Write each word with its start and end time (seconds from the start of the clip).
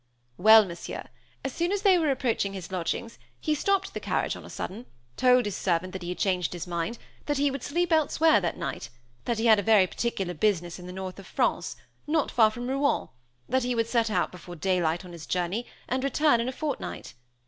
"Well, 0.39 0.65
Monsieur, 0.65 1.09
as 1.45 1.53
soon 1.53 1.71
as 1.71 1.83
they 1.83 1.99
were 1.99 2.09
approaching 2.09 2.53
his 2.53 2.71
lodgings, 2.71 3.19
he 3.39 3.53
stopped 3.53 3.93
the 3.93 3.99
carriage 3.99 4.35
on 4.35 4.43
a 4.43 4.49
sudden, 4.49 4.87
told 5.15 5.45
his 5.45 5.55
servant 5.55 5.93
that 5.93 6.01
he 6.01 6.09
had 6.09 6.17
changed 6.17 6.53
his 6.53 6.65
mind; 6.65 6.97
that 7.27 7.37
he 7.37 7.51
would 7.51 7.61
sleep 7.61 7.91
elsewhere 7.93 8.41
that 8.41 8.57
night, 8.57 8.89
that 9.25 9.37
he 9.37 9.45
had 9.45 9.63
very 9.63 9.85
particular 9.85 10.33
business 10.33 10.79
in 10.79 10.87
the 10.87 10.91
north 10.91 11.19
of 11.19 11.27
France, 11.27 11.75
not 12.07 12.31
far 12.31 12.49
from 12.49 12.67
Rouen, 12.67 13.09
that 13.47 13.61
he 13.61 13.75
would 13.75 13.85
set 13.85 14.09
out 14.09 14.31
before 14.31 14.55
daylight 14.55 15.05
on 15.05 15.11
his 15.11 15.27
journey, 15.27 15.67
and 15.87 16.03
return 16.03 16.41
in 16.41 16.49
a 16.49 16.51
fortnight. 16.51 17.13